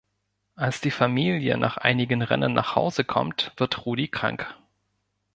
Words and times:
Als 0.55 0.81
die 0.81 0.89
Familie 0.89 1.59
nach 1.59 1.77
einigen 1.77 2.23
Rennen 2.23 2.53
nach 2.53 2.73
Hause 2.75 3.03
kommt, 3.03 3.51
wird 3.57 3.85
Rudi 3.85 4.07
krank. 4.07 4.51